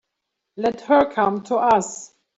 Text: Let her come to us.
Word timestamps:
Let 0.57 0.81
her 0.81 1.11
come 1.13 1.43
to 1.43 1.57
us. 1.57 2.11